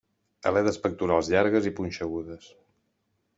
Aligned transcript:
Aletes 0.51 0.79
pectorals 0.85 1.29
llargues 1.33 1.67
i 1.71 1.75
punxegudes. 1.81 2.49